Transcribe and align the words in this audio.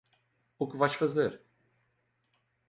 O 0.57 0.67
que 0.67 0.77
vais 0.81 0.95
fazer? 1.01 1.31